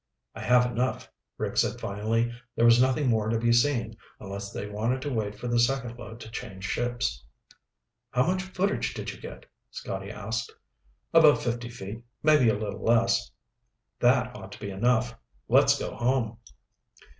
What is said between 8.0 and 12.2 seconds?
"How much footage did you get?" Scotty asked. "About fifty feet,